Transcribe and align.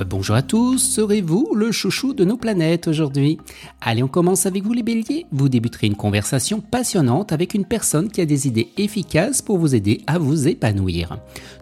Euh, 0.00 0.04
bonjour 0.04 0.36
à 0.36 0.42
tous, 0.42 0.78
serez-vous 0.78 1.54
le 1.54 1.70
chouchou 1.70 2.14
de 2.14 2.24
nos 2.24 2.36
planètes 2.36 2.88
aujourd'hui? 2.88 3.38
Allez, 3.80 4.02
on 4.02 4.08
commence 4.08 4.46
avec 4.46 4.64
vous 4.64 4.72
les 4.72 4.82
béliers. 4.82 5.26
Vous 5.32 5.48
débuterez 5.48 5.86
une 5.86 5.96
conversation 5.96 6.60
passionnante 6.60 7.32
avec 7.32 7.54
une 7.54 7.64
personne 7.64 8.10
qui 8.10 8.20
a 8.20 8.26
des 8.26 8.46
idées 8.46 8.68
efficaces 8.78 9.42
pour 9.42 9.58
vous 9.58 9.74
aider 9.74 10.00
à 10.06 10.18
vous 10.18 10.48
épanouir. 10.48 11.18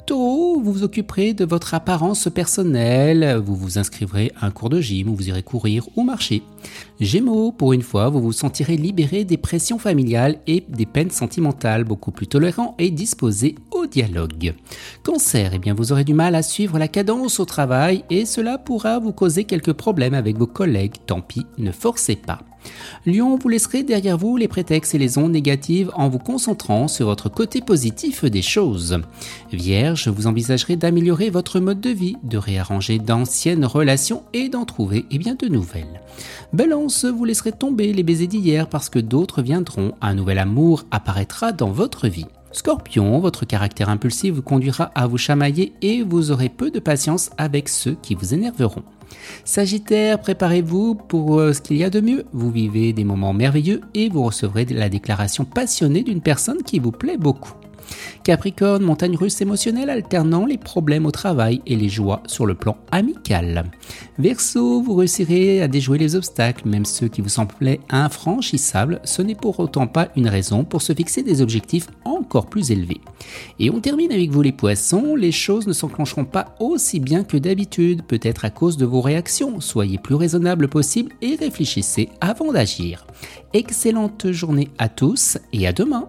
Taureau, 0.06 0.60
vous 0.60 0.72
vous 0.72 0.82
occuperez 0.82 1.34
de 1.34 1.44
votre 1.44 1.74
apparence 1.74 2.28
personnelle, 2.32 3.40
vous 3.44 3.54
vous 3.54 3.78
inscriverez 3.78 4.32
à 4.40 4.46
un 4.46 4.50
cours 4.50 4.68
de 4.68 4.80
gym 4.80 5.08
ou 5.08 5.14
vous 5.14 5.28
irez 5.28 5.42
courir 5.42 5.88
ou 5.96 6.02
marcher. 6.02 6.42
Gémeaux, 7.00 7.52
pour 7.52 7.72
une 7.72 7.82
fois, 7.82 8.08
vous 8.08 8.20
vous 8.20 8.32
sentirez 8.32 8.76
libéré 8.76 9.24
des 9.24 9.36
pressions 9.36 9.78
familiales 9.78 10.38
et 10.46 10.64
des 10.68 10.86
peines 10.86 11.10
sentimentales, 11.10 11.84
beaucoup 11.84 12.10
plus 12.10 12.26
tolérant 12.26 12.74
et 12.78 12.90
disposé 12.90 13.54
au 13.70 13.86
dialogue. 13.86 14.54
Cancer, 15.02 15.52
eh 15.54 15.58
bien 15.58 15.74
vous 15.74 15.92
aurez 15.92 16.04
du 16.04 16.14
mal 16.14 16.34
à 16.34 16.42
suivre 16.42 16.78
la 16.78 16.88
cadence 16.88 17.40
au 17.40 17.44
travail 17.44 18.04
et 18.10 18.19
cela 18.24 18.58
pourra 18.58 18.98
vous 18.98 19.12
causer 19.12 19.44
quelques 19.44 19.72
problèmes 19.72 20.14
avec 20.14 20.36
vos 20.36 20.46
collègues, 20.46 20.94
tant 21.06 21.20
pis, 21.20 21.46
ne 21.58 21.72
forcez 21.72 22.16
pas. 22.16 22.40
Lion, 23.06 23.38
vous 23.40 23.48
laisserez 23.48 23.82
derrière 23.82 24.18
vous 24.18 24.36
les 24.36 24.48
prétextes 24.48 24.94
et 24.94 24.98
les 24.98 25.18
ondes 25.18 25.32
négatives 25.32 25.90
en 25.94 26.08
vous 26.08 26.18
concentrant 26.18 26.88
sur 26.88 27.06
votre 27.06 27.28
côté 27.28 27.60
positif 27.60 28.24
des 28.24 28.42
choses. 28.42 28.98
Vierge, 29.52 30.08
vous 30.08 30.26
envisagerez 30.26 30.76
d'améliorer 30.76 31.30
votre 31.30 31.60
mode 31.60 31.80
de 31.80 31.90
vie, 31.90 32.16
de 32.22 32.36
réarranger 32.38 32.98
d'anciennes 32.98 33.64
relations 33.64 34.24
et 34.32 34.48
d'en 34.48 34.64
trouver 34.64 35.06
eh 35.10 35.18
bien, 35.18 35.34
de 35.34 35.46
nouvelles. 35.46 36.02
Balance, 36.52 37.04
vous 37.04 37.24
laisserez 37.24 37.52
tomber 37.52 37.92
les 37.92 38.02
baisers 38.02 38.26
d'hier 38.26 38.68
parce 38.68 38.90
que 38.90 38.98
d'autres 38.98 39.42
viendront, 39.42 39.94
un 40.00 40.14
nouvel 40.14 40.38
amour 40.38 40.84
apparaîtra 40.90 41.52
dans 41.52 41.70
votre 41.70 42.08
vie. 42.08 42.26
Scorpion, 42.52 43.20
votre 43.20 43.44
caractère 43.44 43.88
impulsif 43.88 44.34
vous 44.34 44.42
conduira 44.42 44.90
à 44.94 45.06
vous 45.06 45.18
chamailler 45.18 45.72
et 45.82 46.02
vous 46.02 46.30
aurez 46.30 46.48
peu 46.48 46.70
de 46.70 46.80
patience 46.80 47.30
avec 47.38 47.68
ceux 47.68 47.96
qui 48.02 48.14
vous 48.14 48.34
énerveront. 48.34 48.82
Sagittaire, 49.44 50.20
préparez-vous 50.20 50.94
pour 50.94 51.38
euh, 51.38 51.52
ce 51.52 51.60
qu'il 51.60 51.76
y 51.76 51.84
a 51.84 51.90
de 51.90 52.00
mieux. 52.00 52.24
Vous 52.32 52.50
vivez 52.50 52.92
des 52.92 53.04
moments 53.04 53.32
merveilleux 53.32 53.80
et 53.94 54.08
vous 54.08 54.22
recevrez 54.22 54.64
la 54.66 54.88
déclaration 54.88 55.44
passionnée 55.44 56.02
d'une 56.02 56.20
personne 56.20 56.62
qui 56.62 56.78
vous 56.78 56.92
plaît 56.92 57.18
beaucoup. 57.18 57.54
Capricorne, 58.24 58.82
montagne 58.82 59.16
russe 59.16 59.40
émotionnelle 59.40 59.90
alternant 59.90 60.46
les 60.46 60.58
problèmes 60.58 61.06
au 61.06 61.10
travail 61.10 61.62
et 61.66 61.76
les 61.76 61.88
joies 61.88 62.22
sur 62.26 62.46
le 62.46 62.54
plan 62.54 62.76
amical. 62.90 63.64
Verseau, 64.18 64.82
vous 64.82 64.94
réussirez 64.94 65.62
à 65.62 65.68
déjouer 65.68 65.98
les 65.98 66.16
obstacles, 66.16 66.68
même 66.68 66.84
ceux 66.84 67.08
qui 67.08 67.20
vous 67.20 67.28
semblaient 67.28 67.80
infranchissables, 67.90 69.00
ce 69.04 69.22
n'est 69.22 69.34
pour 69.34 69.58
autant 69.60 69.86
pas 69.86 70.08
une 70.16 70.28
raison 70.28 70.64
pour 70.64 70.82
se 70.82 70.92
fixer 70.92 71.22
des 71.22 71.42
objectifs 71.42 71.88
encore 72.04 72.46
plus 72.46 72.70
élevés. 72.70 73.00
Et 73.58 73.70
on 73.70 73.80
termine 73.80 74.12
avec 74.12 74.30
vous 74.30 74.42
les 74.42 74.52
poissons, 74.52 75.14
les 75.16 75.32
choses 75.32 75.66
ne 75.66 75.72
s'enclencheront 75.72 76.24
pas 76.24 76.54
aussi 76.60 77.00
bien 77.00 77.24
que 77.24 77.36
d'habitude, 77.36 78.02
peut-être 78.02 78.44
à 78.44 78.50
cause 78.50 78.76
de 78.76 78.86
vos 78.86 79.00
réactions. 79.00 79.60
Soyez 79.60 79.98
plus 79.98 80.14
raisonnable 80.14 80.68
possible 80.68 81.12
et 81.22 81.36
réfléchissez 81.36 82.08
avant 82.20 82.52
d'agir. 82.52 83.06
Excellente 83.52 84.30
journée 84.30 84.68
à 84.78 84.88
tous 84.88 85.38
et 85.52 85.66
à 85.66 85.72
demain 85.72 86.08